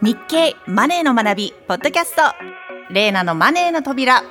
[0.00, 2.22] 日経マネーの学びポッドキャスト。
[2.88, 4.22] レーナのマネーの扉。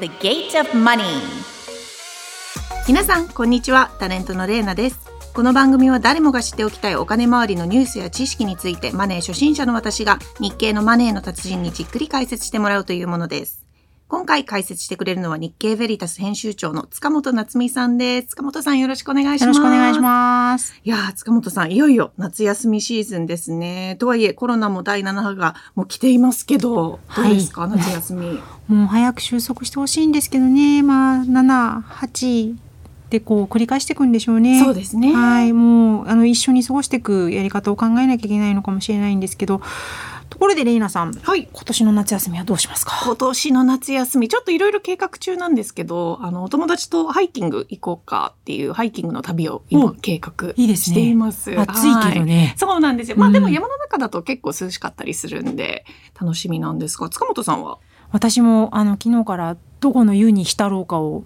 [0.00, 1.04] The Gate of Money
[2.88, 3.92] 皆さんこんにちは。
[4.00, 4.98] タレントのレーナです。
[5.32, 13.63] この番組は誰もが知っておきたいお金周りのニュースや知識についてマネー初心者の私が日経のマネーの達人にじっくり解説してもらうというものです。
[14.06, 18.28] 今回解説してくれるのは日経ベリタス編集長の塚本夏美さんです。
[18.28, 19.46] 塚本さんよろしくお願いします。
[19.46, 20.78] よろしくお願いします。
[20.84, 23.96] いやー、塚本さん、いよいよ夏休みシーズンですね。
[23.98, 28.38] とはいえ、コロナも第7波がもう来ていますけど、どうですか、はい、夏休み。
[28.68, 30.82] もう早く収束してほしいんですけどね。
[30.82, 32.56] まあ、7、8、
[33.10, 34.60] でこう繰り返していくんでしょうね。
[34.62, 35.14] そうですね。
[35.14, 39.60] はい、もうあの一緒に過ごしていくやり方を考えなきゃいけないのかもしれないんですけど、
[40.34, 43.02] ところでレイナさん、はい、今年の夏休みはどうしますか？
[43.04, 51.52] 今年の夏休みちょっといろいろ計画中なんですけどあのお友達とハイキング行こうかっていうハイキングの旅を今計画しています。
[51.52, 51.60] いいす。
[51.60, 53.16] ね、暑いけどね、そうなんですよ。
[53.16, 55.84] まあでも山の中だと結構涼しかったりするんで
[56.20, 57.78] 楽しみなんですが塚本さんは？
[58.10, 61.22] 私もあの昨日からどこの湯に浸ろうかを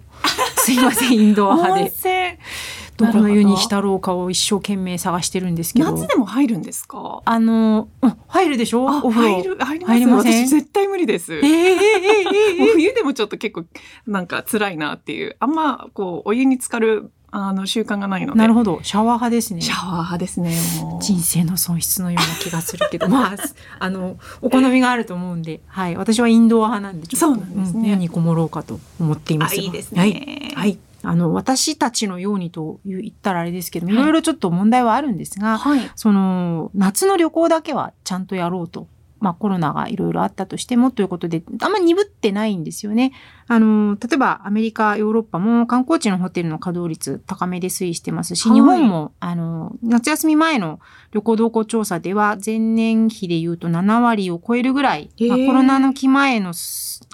[0.57, 2.39] すいませんインドア派で。
[2.99, 5.91] どこの湯に浸ろうかを一生懸命探してるんですけど。
[5.91, 7.21] 夏でも入るんですか？
[7.23, 7.87] あの、
[8.27, 8.85] 入るでしょ？
[8.85, 9.35] お風呂。
[9.35, 11.33] 入る、入ります私絶対無理です。
[11.35, 13.65] えー、えー、えー、 冬でもちょっと結構
[14.05, 15.35] なんか辛いなっていう。
[15.39, 18.39] あんまこう、お湯に浸かるあの習慣がないので。
[18.39, 18.79] なるほど。
[18.81, 19.61] シャワー派ですね。
[19.61, 20.57] シャワー派ですね。
[20.99, 23.35] 人生の損失のような気がするけど、まあ、
[23.79, 25.95] あの、お好みがあると思うんで、はい。
[25.95, 27.89] 私はインドア派なんで、ちょっと、そうなんですね。
[27.89, 29.55] 家にこもろうかと思っています。
[29.57, 29.99] いいですね。
[29.99, 30.53] はい。
[30.55, 38.87] はいあの、私たちのようにと言ったらあれですけど、いろいろちょっと問題はあるんですが、はい、その、夏の旅行だけはちゃんとやろうと。
[39.19, 43.11] まあコロナがいろいろあったとしてもということで、あんま鈍ってないんですよね。
[43.51, 50.79] あの、例えばアメリカ、ヨーロッパも観光地のホテルの稼働率高めで推移してますし、はい、日本も、あの、夏休み前の
[51.11, 56.53] 旅行動向調査では前年比で言うと7割を超えるぐらい、まあ、コロナの期前の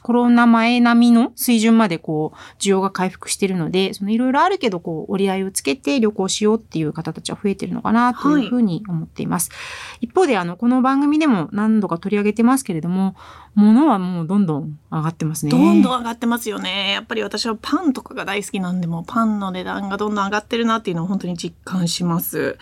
[0.02, 9.52] コロナ前並みの水準までこう、需要が回復しているので、そのいろいろあるけど、こう、折り合いをつけて旅行しようっていう方たちは増えてるのかなというふうに思っています。
[9.52, 13.16] はい、一方で、あの、この番組でも何度か取り上げてますけれども、
[13.56, 15.52] 物はもうどんどん上がってますね。
[15.52, 16.92] どんどん上がってますよね。
[16.92, 22.58] やっぱり私はパンとかが大好きなんで、もパンの値段がどんどん上がってるなっていうのを本当に実感します。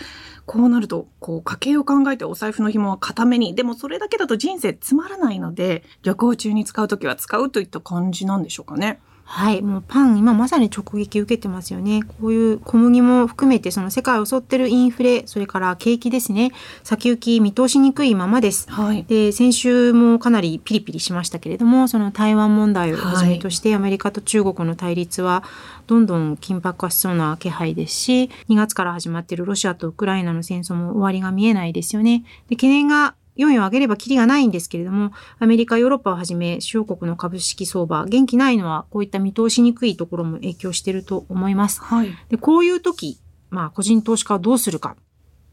[0.46, 9.00] こうなると、こう、家計を考えてお財布の紐は固めに、でもそれだけだと人生つまらないので、旅行中に使うときは使うといった感じなんでしょうかね。
[9.25, 12.03] はい、もうパン今まさに直撃受けてますよね。
[12.03, 16.51] こういう小麦も含めてその世界を襲ってるインフレ、それから景気ですね。
[16.84, 18.69] 先行き見通しにくいままです。
[18.69, 25.44] はい、で先週もかなりピリピリしましたけれども、その台湾問題をはじめとして、アメリカと中国の対立は
[25.88, 32.23] どんどん緊迫化しそうな気配ですし、2月から始まっているロシアとウクライナの戦争も終わりが見えないですよね。
[32.50, 41.82] で懸念が4位を上げればキリがないんですけれども、アメリカ、ヨーロッパをはじめ主要国の株式相場、元気ないのはこういった見通しにくいところも影響していると思います。
[41.82, 42.10] はい。
[42.30, 44.96] で、こういう時、まあ、個人投資家はどうするか。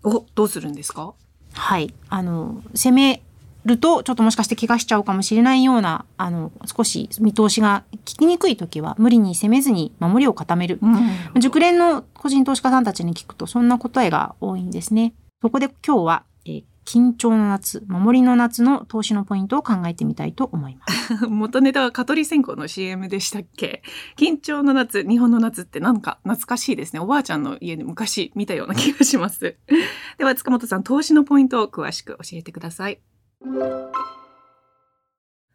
[0.03, 1.13] お、どうするんですか？
[1.53, 1.93] はい。
[2.09, 3.23] あの、攻め
[3.67, 10.79] ると、ちょっともしかして怪我しちゃうかもしれないような、あの、少し見通しが聞きにくい時は、無理に攻めずに守りを固める。
[10.81, 15.13] うん、熟練の個人投資家さんたちに聞くと、そんな答えが多いんですね。
[15.43, 21.27] そこで今日は、えー、緊張の夏、守りの夏の投資のポイントを考えてみたいと思います。
[21.29, 23.83] 元ネタは蚊取り線香の CM でしたっけ？
[24.17, 27.01] 緊張の夏、日本の夏ってなんか懐かしいですね。
[27.01, 29.57] おばあちゃんの家で昔見たような気がします。
[30.19, 33.01] では塚本さん、投資のポイントを詳しく教えてください。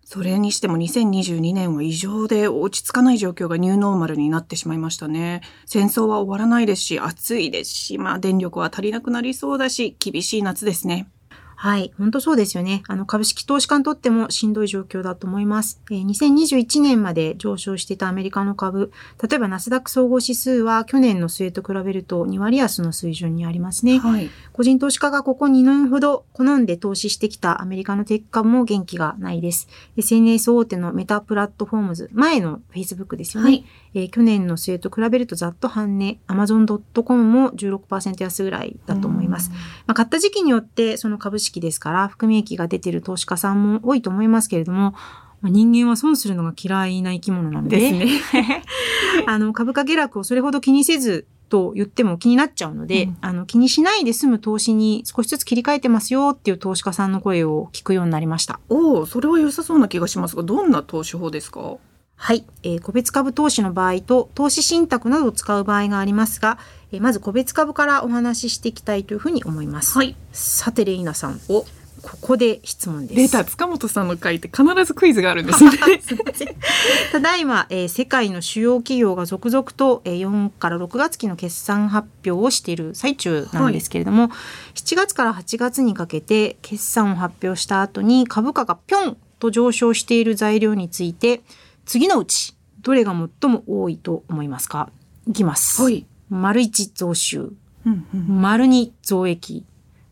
[0.07, 5.41] それにしても2022年は異常で落ち着かない状況がニューノーマルになってしまいましたね。
[5.65, 11.09] 戦争は終わらないですし、暑いですし、まあ電力は足りなくなりそうだし、厳しい夏ですね。
[11.55, 11.91] はい。
[11.97, 12.83] 本当そうですよね。
[12.87, 15.81] あの、株式投資家にとってもしんどい状況だと思います。
[15.89, 23.99] えー、2021年まで上昇していたアメリカの株、例えばナスダック総合指数は去年の末と比べると2割安の水準にありますね。
[23.99, 24.29] はい。
[24.53, 29.67] 個人投資家がここ2年ほど好んで投資してきたアメリカのテック株も元気がないです。
[29.97, 33.49] SNS 大手のメタプラットフォームズ、前の Facebook ですよね。
[33.49, 39.51] はい、えー、去年の末と比べるとざっと半値、Amazon.com も16%安ぐらいだと思います。
[39.87, 44.93] まあ、買った時期によってその株式ですから、含み益が出てる投資家さんも多いと思いますけれども、
[45.41, 48.63] まあ、人間は損するのが嫌いな生き物なので、ですね、
[49.27, 58.59] あの株価下落をそれほど気にせずと言っても気になっちゃうので、うん、あの気にしないで済む投資に少しずつ切り替えてますよっていう投資家さんの声を聞くようになりました。
[58.69, 61.77] おお、それは良さそうな気がしますが、どんな投資法ですか？
[62.17, 66.57] はい、えー、個別株投資の場合と投資信託などを使う場合がありますが、
[66.91, 69.97] えー、まず個別株からお話ししていきたいというふうに思います。
[69.97, 70.15] はい。
[70.31, 71.65] さてレイナさん、お
[72.05, 73.15] ここで質問です。
[73.15, 75.71] 出た塚本さんの回って必ずクイズがあるんですね。
[77.11, 84.31] ただいま、えー、世界の主要企業が続々と、えー、4から6月期の決算発表をしている最中なんですけれども、はい、
[84.75, 91.41] 7月から8月にかけて決算を発表した後に株価がぴょんと上昇している材料について
[91.85, 94.89] 次のうちどれが最も多いと思いますか？
[95.27, 95.81] いきます。
[95.81, 96.05] はい。
[96.29, 97.51] 丸1増収。
[97.85, 99.65] うんうん、丸2増益。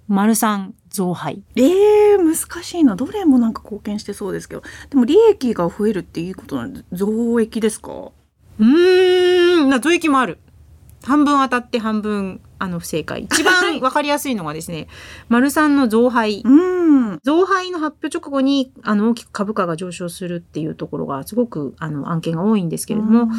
[0.08, 1.42] 丸3増配。
[1.56, 2.96] ええー、難しいな。
[2.96, 4.64] どれもなんか貢献してそうですけど。
[4.90, 8.12] でも利益が増えるっていいことなんで、増益ですか？
[8.60, 10.38] うーん、な増益もある。
[11.04, 13.24] 半分当たって半分あの不正解。
[13.24, 14.88] 一番わかりやすいのがですね、
[15.30, 16.42] 丸三の増配。
[16.46, 23.30] うん増配の発表直後にあの大きく株価が上昇するっていうところがすごくあの案件が多いんですけれども、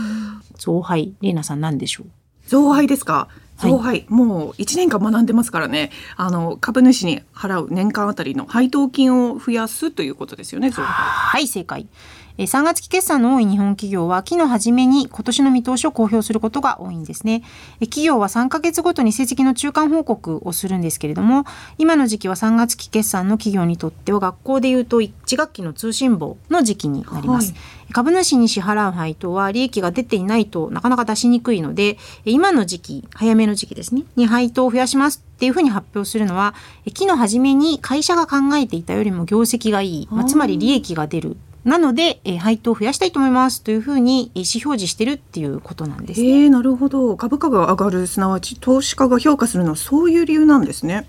[0.59, 2.07] 増配、レイナさん何でしょう？
[2.47, 3.29] 増配ですか？
[3.59, 5.91] 増配、はい、もう1年間学んでますからね。
[6.17, 11.87] あの株主に払う年間あたりの配当金を増やすということですよねはい正解
[12.37, 17.43] 3月期決算の多い日本企業は期の初めに今年の見通しを公表することが多いんですね。
[17.79, 21.45] 企業は3ヶ月ごとに成績の中間報告をするんですけれども、
[21.79, 27.53] 今の時期は3月期決算の企業にとっては学校でいうと1学期の通信簿の時期になります。
[27.53, 27.57] は
[27.91, 36.57] い、株主に支払う配当は利益が出ていないとなかなか出しにくいので、今の時期、早めの時期ですね、に配当を増やしますっていうふうに発表するのは、
[36.95, 46.45] 期の初めに会社が考えていたよりも業績がいい、まあ、つまり利益が出るなので、えー、配当を増やしたいと思いますというふうに意思表示してるっていうことなんです、ね。
[46.45, 47.17] えー、なるほど。
[47.17, 51.07] 株価が上がる、すなわち投資家が評価するのはそういう理由なんですね。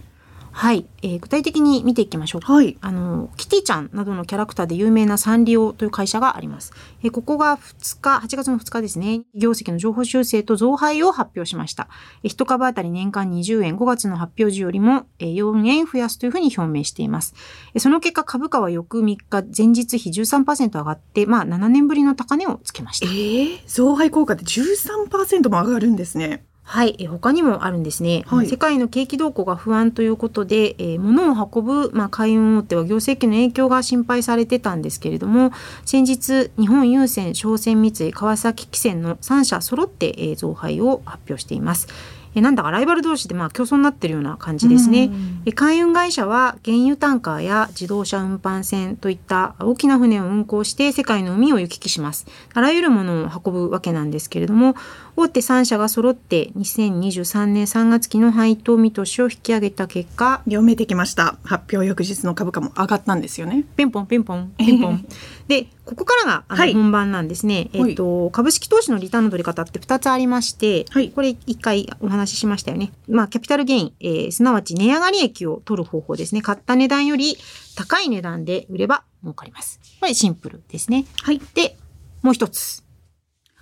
[0.57, 6.71] はい、えー、具体的に見ていきましょうはい、あのキティちゃんなどのキャラクターで有名なサンリオという会社があります。
[7.03, 11.89] えー、ここが2日、8月の2日ですね、業績の情報修正と増配を発表しました。
[12.23, 17.35] えー、1株当たり年間20円、5月の発表時よりも、えー、4円増やすというふうに表明しています。
[17.73, 23.07] えー、その結果、株価は翌3日、前日比13%上がって、まあ7年ぶりの高値をつけました。
[23.07, 26.45] えー、増配効果で13%も上がるんですね。
[26.67, 35.51] はい、え他にもあるんですね、はい、世界の景気動向が不安ということで、えー、物を運ぶ、まあ、海運大手は業績の影響が心配されてたんですけれども
[35.85, 41.87] 先日日本郵船商船三井川崎汽船の3社揃って、えー、増配を発表しています。
[42.35, 45.09] えなんだかライバル同士でまあ競争になってるような感じですね。
[45.45, 52.27] え海運会社は原油タンカーや自動車運搬船といった大きな船を運航して世界の海を行き来します。
[52.53, 54.75] あらゆるものを運ぶわけなんですけれども、
[55.17, 65.05] 大手3社が揃って2023年3月期の配当見通しを引き上げた結果読めてきました発表翌日の株価も上がったんですよねピンポンピンポンピンポン
[65.47, 72.91] でここからがあの本番なんですね、はい、えっと、株式投資のリターンの取り方って2つありまして、はい、これ1回お話ししましたよね。
[73.07, 76.41] まあキャピタルゲイン、えー、すなわち値上がり益を取る方法ですね。
[76.41, 77.37] 買った値段より
[77.75, 79.79] 高い値段で売れば儲かります。
[79.99, 81.05] これシンプルですね。
[81.21, 81.41] はい。
[81.53, 81.77] で
[82.21, 82.84] もう一つ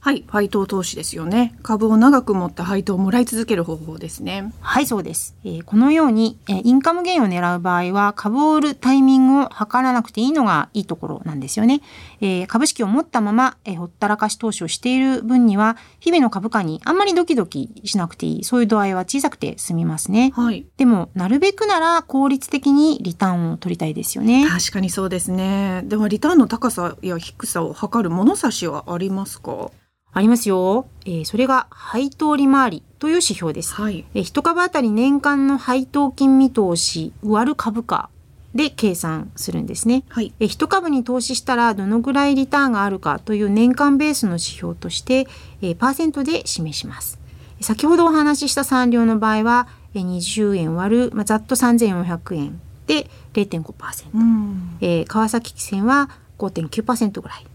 [0.04, 1.56] はい、配当投資ですよね。
[1.64, 4.52] 株を長く持って配当をもらい続ける方法ですね。
[4.60, 5.34] はい、そうです。
[5.46, 11.80] えー、このように、えー、インカムゲインを狙う場合は、株を売るタイミングを測らなくていいのがいいところなんですよね。
[12.20, 20.34] えー、株式を持ったまま、えほったらかし投資をしている分には、日々の株価にあんまりドキドキしなくていい、そういう度合いは小さくて済みますね。
[20.36, 20.66] はい。
[20.76, 24.46] でも、なるべくなら効率的にリターンを取りたいですよね。
[24.50, 25.82] 確かにそうですね。
[25.86, 29.72] では、リターンの高さや低さを測る物差しはありますか？
[30.13, 30.88] ありますよ。
[31.05, 33.74] えー、それが配当利回りという指標です。
[33.74, 38.10] はい、えー、1株当たり年間の配当金見通し割る株価
[38.53, 40.03] で計算するんですね。
[40.10, 45.27] はい、え1株に投資したらどのぐらいリターンがあるかという年間ベースの指標として、
[45.62, 47.20] えー、パーセントで示します。
[47.62, 57.46] 先ほどお話しした産業の場合は、えー、20円割る、まあ、ざっと3400円で0.5%、うんえー、川崎汽船は5.9%ぐらい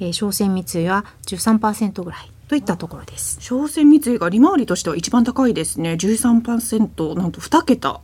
[0.00, 3.38] えー、商船三井は13%ぐらいといったところです。
[3.40, 5.94] 商船三井が利回りとしては一番高いですね。
[5.94, 8.00] 13%なんと2桁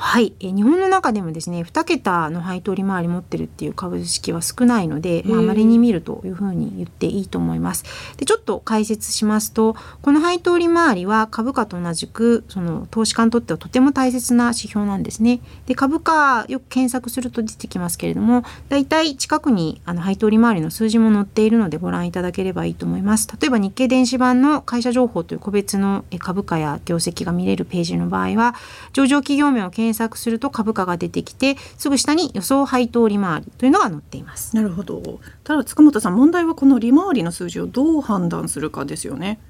[0.00, 7.84] はい、え日本の中でもですね2桁の配当利回り持ってるっていう株式は少ないので、まあ、稀に見るというふうに言っていいと思います。
[8.16, 15.40] でちょっと解説しますとこの配当利回りは株価と同じくその投資家にとってはとても大切な指標なんですね。
[15.66, 23.28] で株価よく検索すると出てきますけれどもだいたい近くにあの配当利回りの数字も載っているのでご覧いただければいいと思います。
[23.40, 28.54] 例えば日経電子版の会社情報という個別の株価や業績が見れるページの場合は
[28.92, 34.54] 上場企業名を検検索すると株価が出てきてすぐ下に予想配当利回りというのが載っています。
[34.54, 35.20] なるほど。
[35.44, 39.40] ただ塚本さん問題はこの利回りの数字をどう判断するかですよね。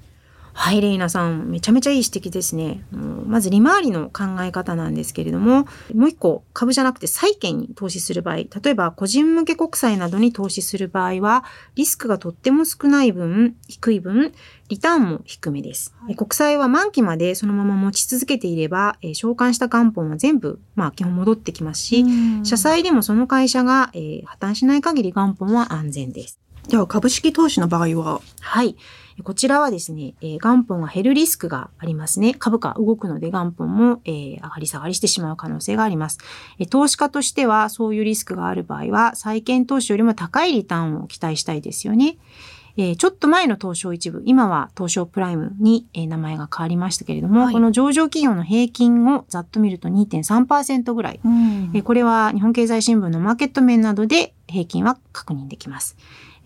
[0.52, 2.82] はい、レイナさん、めちゃめちゃいい指摘ですね。
[2.90, 11.44] まず利回りの考え方なんですけれども、もう一個、株じゃなくて債券に投資する場合、例えば個人向け国債などに投資する場合は、
[11.76, 14.32] リスクがとっても少ない分、低い分、
[14.68, 15.94] リターンも低めです。
[16.04, 22.04] はい、国債は満期までそのまま持ち続けていれば、えー、償還した元本は全部、まあ基本戻ってきますし、
[22.44, 26.38] 社債でもその会社が、えー、破綻しない限り元本は安全です。
[26.68, 28.20] では株式投資の場合は？
[28.40, 28.76] はい。
[29.24, 32.34] こちらはですね、えー、元本が減るリスクがありますね。
[32.34, 36.18] 株価動くので元本も、えー、上がり下がりしてしまう可能性があります、
[36.60, 42.18] えー、投資家としてはそういうリスクがある場合は、債券投資よりも高いリターンを期待したいですよね。
[42.78, 55.96] えー、ちょっと前の東証一部、今は東証プライムに、えー、名前が変わりましたけれども、はい、この上場企業の平均をざっと見ると2.3%ぐらい、うん、えー、これは日本経済新聞のマーケット面などで平均は確認できます。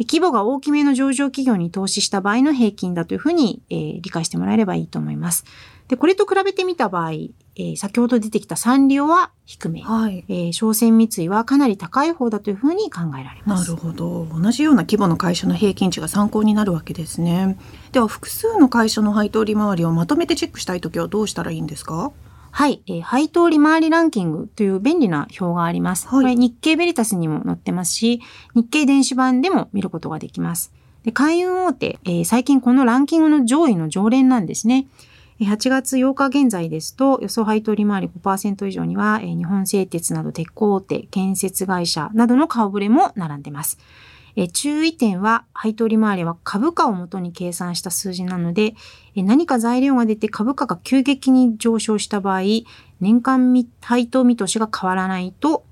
[0.01, 5.45] 規模が大きめの上場企業に投資した場合の平均だというふうに、えー、理解してもらえればいいと思います。
[5.89, 13.71] で、これと比べてみた場合、えー、先ほど出てきたサンリオは低め、はい、えー、商船三井はかなり高い方だというふうに考えられます。
[13.71, 14.27] なるほど。
[14.33, 17.59] 同じような規模の会社の平均値が参考になるわけですね。
[17.93, 22.11] では、複数の会社の配当利回りをまとめてチェックしたいときはどうしたらいいんですか？
[22.55, 26.07] はい、えー、配当利回りランキングという便利な表があります。
[26.07, 28.21] はい、これ日経ベリタスにも載ってますし、
[28.55, 30.73] 日経電子版でも見ることができます。
[31.03, 34.87] で海運大手、えー、最近このランキングの上位の常連なんですね。
[35.41, 43.79] 8月8日現在ですと、予想配当利回り5%以上には、えー、日本製鉄など鉄鋼大手、建設会社などの顔ぶれも並んでます。
[44.37, 48.75] え注意点は、配当利回りは株価をもとに計算した数字なので、
[49.15, 52.43] え何か材料が出て株価が急激に上昇した場合、
[53.01, 55.65] 年間配当見通しが変わらないと、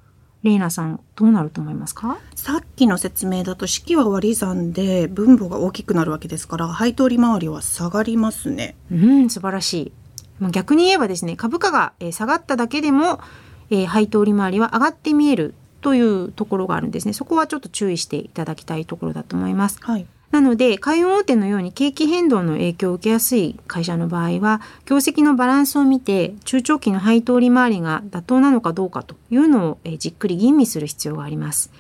[0.42, 2.18] レイナさん、どうなると思いますか？
[2.34, 8.74] さっきの説明だと式は割り算で分母が大きくなるわけですから、配当利回りは下がりますね。
[8.90, 9.92] うん、素晴らし
[10.40, 10.50] い。
[10.50, 13.20] 逆に言えばですね、株価が下がっただけでも、
[13.68, 17.12] えー、配当利回りは上がって見えるというところがあるんですね。
[17.12, 19.78] そこはちょっと注意していただきたいところだと思います。
[19.80, 20.06] はい。
[20.30, 31.72] なので、海運大手のように景気変動の影響を受けやすい会社の場合は、業績のバランスを見て、中長期の配当利回りが妥当なのかどうかというのをじっくり吟味する必要があります。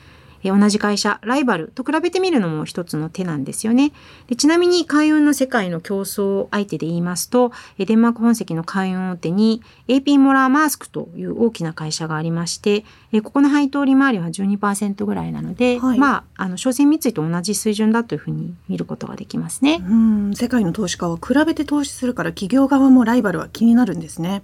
[0.44, 3.92] 同じ会社、ライバルと比べてみるのも一つの手なんですよね。
[4.28, 12.84] でちなみに海運の世界の競争相手で言いますと、デンマーク本籍の海運大手に AP モラーマースクという大きな会社がありまして、
[13.22, 19.82] ここの配当利回りは12%ぐらいなので、はい、まあ、あの、商船三井と同じ水準だというふうに見ることができますね。
[19.86, 24.42] うん、世界の投資家は比べて投資するから企業側もライバルは気になるんですね。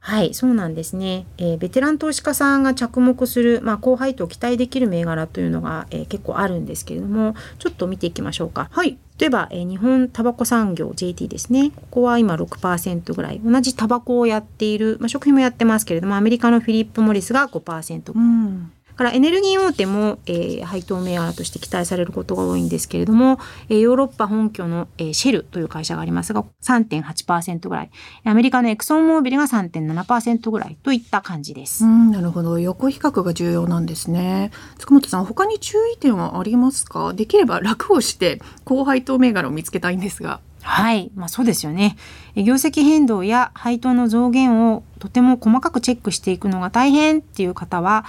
[0.00, 1.26] はい、そうなんですね。
[1.36, 8.68] えー、ベテラン投資家さんが着目する、まあ、高配当期待できる銘柄というのが、えー、結構あるんですけれども、ちょっと見ていきましょうか。
[8.70, 8.98] はい。
[9.18, 11.72] 例えば、えー、日本タバコ産業 JT ですね。
[11.74, 13.40] ここは今6%ぐらい。
[13.44, 18.12] 同じタバコをやっている、まあ、食品もやってますけれども、アメリカのフィリップ・モリスが5%。
[18.12, 18.72] うん。
[18.96, 23.38] からエネルギー大手も、えー、配当銘柄として期待されることが多いんですけれども、
[23.68, 27.90] えー、ヨーロッパ本拠の、えー、シェルという会社がありますが3.8%ぐらい
[28.24, 31.84] アメリカのエクソンモービルが3.7%ぐらいといった感じです。
[31.84, 34.50] うんなるほど横比較が重要なんですね。
[34.78, 37.12] 塚本さん他に注意点はありますか？
[37.12, 40.40] できれば楽をして高配当銘柄を見つけたいんですが。
[40.62, 41.12] はい。
[41.14, 41.96] まあそうですよね。
[42.34, 48.04] 業績変動や配当の増減をとても細かくチェックしていくのが大変っていう方は、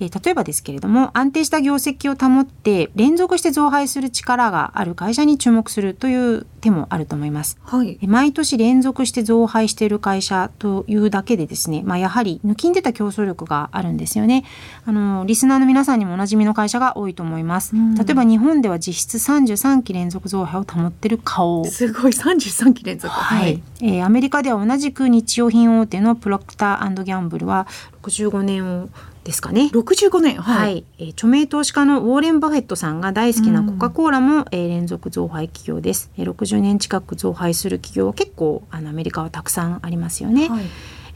[0.00, 7.58] え例えばですけれども安定した業績を保って連続して増配する力がある会社に注目するという手もあると思います。
[7.62, 14.44] はい、毎年連続して増配している会社というだけでですね、まあ、やはり抜きん出た競争力があるんですよね。
[14.84, 17.74] あのリスナーの皆さんにもおなじみの会社が多いと思います。
[17.74, 21.64] 例えば日本では実質33期連続増配を保っている花王。
[21.64, 23.12] すごい33期連続。
[23.12, 23.62] はい。
[23.80, 27.66] えー、アメリカでは同じく日用品大手のプロクターギャンブルは
[28.02, 28.88] 65年を
[29.28, 29.68] ですかね。
[29.74, 36.10] 65年、はい、はい、えー、著名投資家のウォーレン・バフェットさんが大好きなコカ・コーラも、えー、連続増配企業です。
[36.16, 40.48] えー、60年近く増配する企業は結構あのアメリカはたくさんありますよね。
[40.48, 40.64] はい、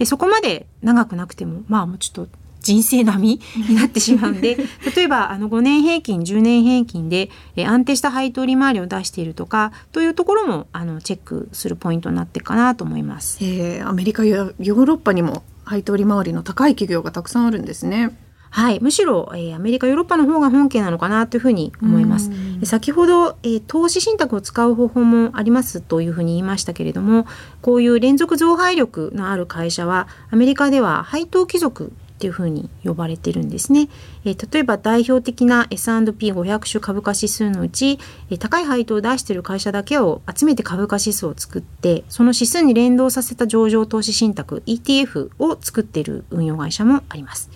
[0.01, 2.29] えー、そこまで長くなくてもまあもうちょっと
[2.61, 4.59] 人生並みになってしまうんで
[4.95, 13.39] 例えばあの5年平均10年平均で、えー、安定した配当利回りを出しているとかというところもあのチェックするポイントになってかなと思います。
[13.41, 18.17] えー、アメリカやヨーロッパにも配当利回りの高い企業がたくさんあるんですね。
[18.51, 22.31] はい、むしろ、えー、アメリカヨーロッパの方が本家なのかなというふうに思います。
[22.65, 27.27] 先ほど、えー、投資信託を使う方法もありますというふうに言いましたけれども
[27.61, 31.93] こういう連続増配力のある会社はアメリカでは配当貴族
[32.23, 33.89] っていうふうに呼ばれてるんですね。
[34.25, 37.99] えー、例えば代表的な S&P500 種株価指数のうち、
[38.31, 47.51] えー、高い配当を出している会社だけを集めて株価指数を作ってその指数に連動させた上場投資信託 ETF を作っている運用会社もあります。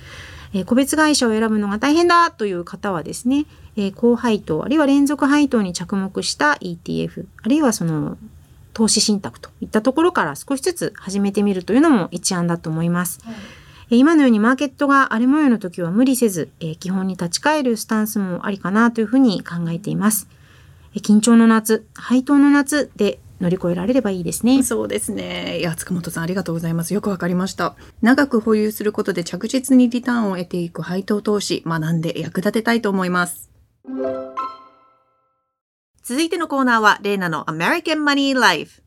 [0.52, 3.46] え、個別会社を選ぶのが大変だという方はですね、
[3.76, 8.18] え、高配当あるいは連続配当に着目した ETF あるいはその
[8.72, 13.20] 投資信託といったところから少しずつ始めてみるというのも一案だと思います。
[13.22, 13.34] はい
[13.88, 20.28] 今のようにマーケットが荒れ模様の時は無理せず、え基本に立ち返るスタンスもありかなというふうに考えています。
[20.94, 24.62] え緊張の夏、配当の夏で乗り越えられればいいですね。
[24.64, 25.60] そうですね。
[25.60, 26.94] いや、塚本さんありがとうございます。
[26.94, 27.76] よくわかりました。
[28.02, 33.50] 長く保有することで着実にリターンを得ていく配当投資、学んで役立てたいと思います。
[36.02, 38.85] 続いてのコーナーは、レイナの American Money Life。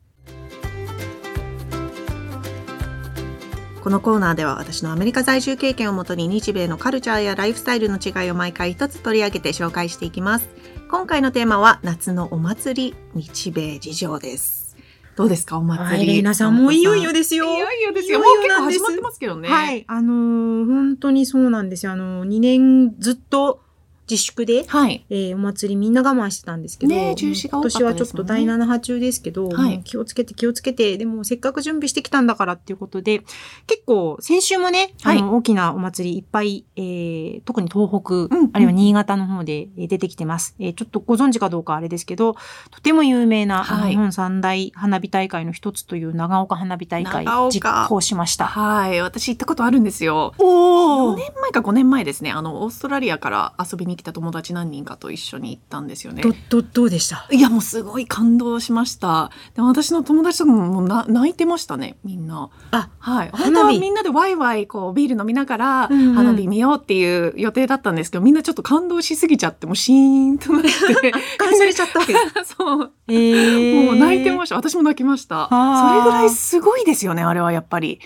[3.80, 10.50] このコーナーでは私のアメリカ在住経験をもとに日米のカルチャーやライフスタイルの違いを毎回一つ取り上げて紹介していきます。
[10.90, 14.76] 今回のテーマは夏のお祭り日米事情です。
[15.16, 16.16] どうですかお祭り？
[16.18, 17.46] 皆さんもういよいよですよ。
[17.56, 18.18] いよいよですよ。
[18.18, 19.48] もう結構始まってますけどね。
[19.48, 19.84] はい。
[19.88, 21.92] あのー、本当にそうなんですよ。
[21.92, 23.62] あのー、2年ずっと
[24.10, 33.20] 自粛で、はい、えー、お祭りみんな我慢してたんですけど、ね、中止が今年はちょっと第7波中ですけど、はい、気をつけて気をつけて、でもせっかく準備してきたんだからっていうことで、
[33.66, 40.74] 結構先週もね、はい、あの大きなお祭りいっぱい、えー、特に東北、うん、あるいは新潟の方で出てきてます、えー。
[40.74, 42.36] ちょっとご存知かどうかあれですけど、
[42.70, 48.46] とても有名な、はい、日本三大花火大会の一つという長岡花火大会実行しました。
[48.46, 49.00] はい。
[49.00, 50.34] 私行ったことあるんですよ。
[50.38, 52.32] お4年前か5年前ですね。
[52.32, 56.22] あの、オーストラリアから遊びに来た友達何人かと一緒に行ったんですよね。
[56.22, 57.26] どどどうでした？
[57.30, 59.30] いやもうすごい感動しました。
[59.54, 62.50] で私の友達とかもな泣いてましたねみんな。
[62.70, 63.30] あはい。
[63.32, 70.70] 本当はみんなでワイワイこうビール飲みながら花火見ようっていう予定だったんですけど、みんなちょっと感動しすぎちゃってもうシーンとなって。
[71.38, 72.00] 感されちゃった。
[72.00, 72.14] わけ
[72.44, 74.56] そう、 えー、もう泣いてました。
[74.56, 75.48] 私も泣きました。
[75.48, 78.00] それぐらいすごいですよねあれはやっぱり。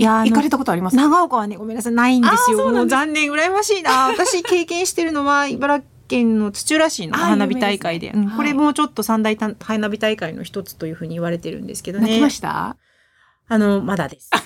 [0.00, 0.96] いや行かれたことあります？
[0.96, 2.70] 長岡はね、ごめんなさい、ないんですよ。
[2.70, 4.08] もう残念、羨ましいな。
[4.16, 12.06] 私経験してるのは、茨城県の土浦市の花火大会で、ねうん、これもちょっと三大花火大会の一つというふうに言われてるんですけどね。
[12.06, 12.76] 泣きました？
[13.48, 14.30] あの、まだです。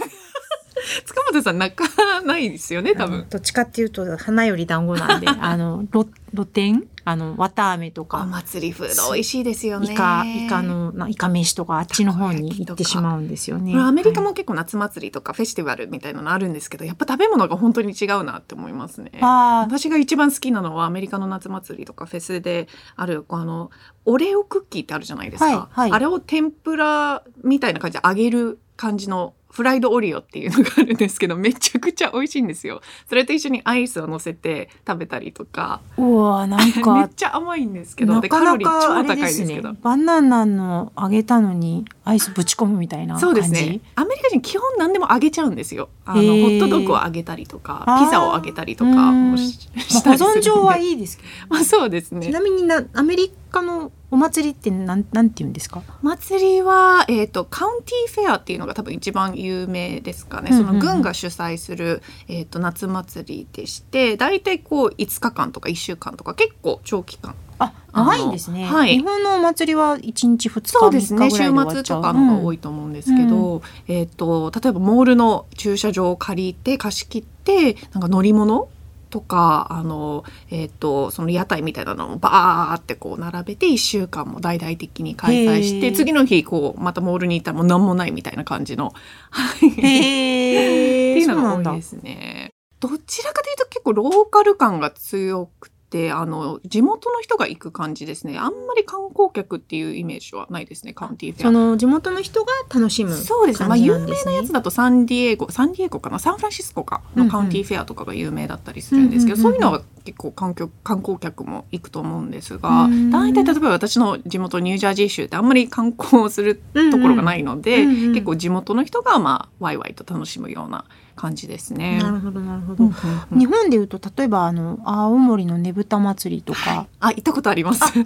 [1.06, 3.26] 塚本さん泣かないですよね、多分。
[3.28, 6.86] どっちかっていうと、花より団子なんで、 あの、露露天？
[7.06, 8.22] あの、綿飴とか。
[8.22, 9.92] お祭りフード美味しいですよね。
[9.92, 13.78] イカ、イカの、イカ飯とかあっちの方に行ってしまうんですよね。
[13.78, 19.12] アメリカも結構夏祭りとかフェスティバルみたいなのあるんですけど、やっぱ食べ物が本当に違うなって思いますね。
[19.20, 23.70] 私が一番好きなのはアメリカの夏祭りとかフェスである、あの、
[24.06, 25.44] オレオクッキーってあるじゃないですか。
[25.44, 32.80] はいはい、あれを天ぷらみたいな感じで揚げる感じのフライドオリオっていうのがあるんですけど、めちゃくちゃ美味しいんですよ。
[33.08, 35.80] それと一緒にアイスを乗せて食べたりとか。
[35.96, 36.94] うわなんか。
[36.98, 39.70] めっちゃ甘いんですけど、で、カロリー超高いですけど。
[39.70, 43.80] ね、バナナの揚げたのにアイスぶち込むみたいなそうですね。
[43.94, 45.88] アメリカ人基本何でも揚げちゃうんですよ。
[46.04, 51.28] あの、ホットドッグを揚げたりとか、ピザを揚げたりとかもしたりする保存上はいいですけど。
[51.50, 52.26] まあそうですね。
[52.26, 55.82] ちなみにな、アメリカのお祭りってなんなんて言うんですか？
[56.00, 67.34] 祭りは、えーと、カウンティーフェアっていうのが多分一番有名ですかね、その軍が主催する、えーと、夏祭りでして大体こう5日間とか1週間とか結構長期間。
[67.58, 71.30] あ長いんですね、はい、日本のお祭りは1日2日そうですね。
[71.30, 78.68] 週末とかのが多いと思うんですけど、うん、えーと例えばモールの駐車場を借りて貸し切ってなんか乗り物
[79.14, 88.92] とかあの、えーと、その屋台みたいなのをバーってこう並べて1週間も大々的に開催して次の日こうまたモールに行ったらもう何もないみたいな感じの。
[89.54, 92.50] っていうのが多いですね。
[92.80, 98.36] どちらかというと結構ローカル感が強くてあの地元の人が行く感じですね。
[98.36, 101.44] あんまり観光客っていうイメージはないですねカウンティーフェア。
[101.44, 106.18] その地元の人が楽しむ、ね、そうですね、まあ、有名なやつだとサンディエゴサンディエゴかな？
[106.18, 120.84] サンフランシスコかのカウンティーフェアとかが有名だったりするんですけど、そういうのは結構観観光客も行くと思うんですが大体例えば私の地元ニュージャージー州ってあんまり観光するところがないので、結構地元の人がまあワイワイと楽しむような
[121.16, 121.98] 感じですね。
[121.98, 122.90] なるほどなるほど。
[123.36, 127.80] 日本でいうと例えばあの青森のねぶた祭りとか、あ行ったことあります。
[127.94, 128.04] 結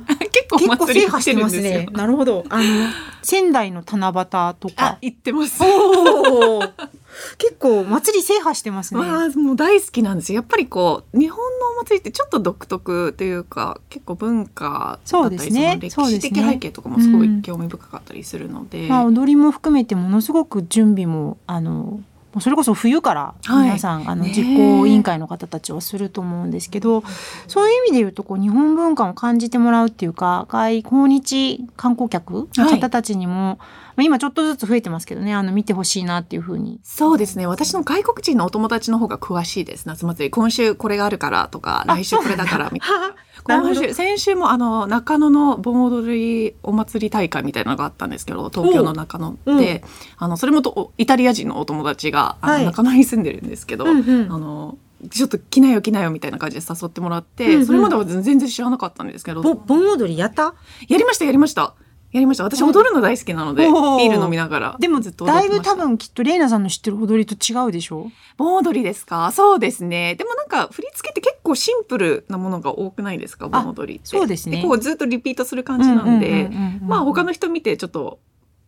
[0.50, 1.88] 構祭り制覇してますね。
[1.92, 2.44] なるほど。
[2.48, 2.64] あの
[3.22, 5.62] 仙台の七夕とか行ってます。
[7.38, 9.00] 結構祭り制覇してますね。
[9.00, 10.36] まあもう大好きなんですよ。
[10.36, 22.00] やっぱりこう日本のお祭りってちょっと独特というか結構文化だったりそ、ね、歴史的背景とかもすごい興味深かったりするので、でねうん、まあ踊りも含めてものすごく準備もあの
[22.40, 27.02] それこそ冬から皆さん、はい、あの実行委員会の方たちはすると思うんですけど、
[27.46, 33.56] そういう意味で言うとこう日本文化を感じてもらうっていうか外訪日観光客の方たちにも、はい。
[33.56, 33.66] まあ、
[34.04, 36.80] 今ちょっとずつ増えてますけどね、あの、見てほしいなっていうふうに。
[36.82, 37.46] そうですね。
[37.46, 39.86] 私の外国人のお友達の方が詳しいです。
[39.86, 40.30] 夏祭り。
[40.30, 43.14] 今週これがあるからとか、来週これだからみたいな。
[43.44, 54.76] 今週、先週もあの、中野の盆踊りお祭り大会みたいなのがあったんですけど、東京の中野で、うん、あの、それもとイタリア人のお友達が、あの、はい、中野に住んでるんですけど、うんうん、あの、
[55.10, 59.42] ちょっと来なよ来なよみたいな感じで誘ってもらって、うんうん、それまでは全然知らなかったんですけど。
[59.42, 60.54] 盆踊りやった？
[60.88, 61.74] やりましたやりました。
[62.10, 62.44] やりました。
[62.44, 64.76] 私踊るの大好きなので、ビール飲みながら。
[64.80, 68.10] でもずっとだいぶ多分きっとレイナさんの知ってる踊りと違うでしょ？
[68.38, 69.30] 盆踊りですか？
[69.32, 70.14] そうですね。
[70.14, 73.48] でもなんか振り付けって結構シンプルなものが多くないですか？
[73.48, 74.06] 盆踊りって。
[74.08, 74.56] そうですね。
[74.56, 76.50] 結構ずっとリピートする感じなんで、
[76.82, 78.18] まあ他の人見てちょっと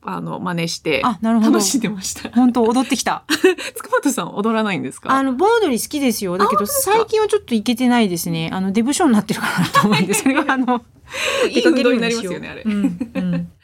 [0.03, 1.53] あの、真似して、あ、なるほど。
[1.53, 2.31] 楽しんでました。
[2.31, 3.25] 本当踊ってきた。
[3.77, 5.11] 塚本さん踊らないんですか？
[5.13, 6.39] あの、盆踊り好きですよ。
[6.39, 8.49] だけど、最近はちょっといけてないですね。
[8.53, 10.83] あの、デブショーになってるかなと思うんですけど、 あの、
[11.51, 12.63] いい運動になりますよね、あれ。
[12.65, 12.73] うん
[13.15, 13.53] うん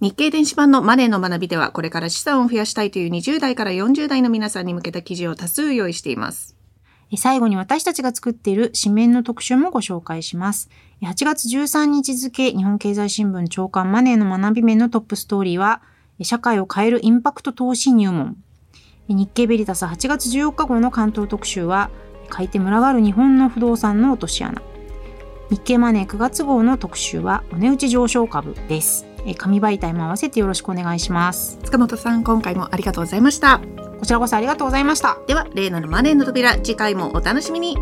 [0.00, 6.56] 日経電子版のマネーの学びでは、これから資産を増やしたいという20代から40代の皆さんに向けた記事を多数用意しています。
[7.16, 10.68] 最後に私たちが作っている紙面の特集もご紹介します。
[11.02, 15.82] 8月13日付、日本経済新聞長官マネーの学び面のトップストーリーは、
[16.22, 18.36] 社会を変えるインパクト投資入門。
[19.08, 21.90] 日経ベリタス8月14日号の関東特集は、
[22.34, 24.62] 書いて群がる日本の不動産の落とし穴。
[25.50, 29.08] 日経マネー9月号の特集は、お値打ち上昇株です。
[29.34, 33.60] 紙媒体も合わせてよろしくお願いします塚本さん今回もありがとうございました
[33.98, 37.76] こちらこそありがとうございましたでは例のマネーの扉次回もお楽しみに